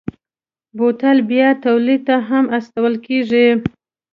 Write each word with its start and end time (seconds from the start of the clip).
بوتل 0.77 1.17
بیا 1.29 1.49
تولید 1.65 2.01
ته 2.07 2.15
هم 2.29 2.45
استول 2.57 2.93
کېږي. 3.05 3.47